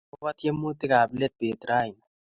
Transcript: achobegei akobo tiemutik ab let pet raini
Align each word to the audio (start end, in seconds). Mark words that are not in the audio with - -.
achobegei 0.03 0.19
akobo 0.19 0.37
tiemutik 0.39 0.91
ab 0.99 1.09
let 1.19 1.33
pet 1.39 1.61
raini 1.69 2.01